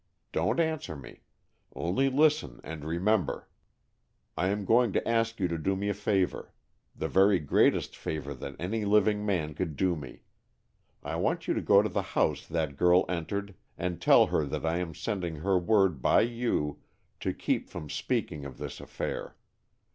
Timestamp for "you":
5.39-5.47, 11.47-11.53, 16.21-16.79